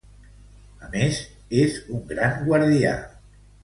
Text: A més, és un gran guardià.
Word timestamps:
A 0.87 0.89
més, 0.95 1.21
és 1.67 1.79
un 1.99 2.05
gran 2.15 2.37
guardià. 2.51 3.01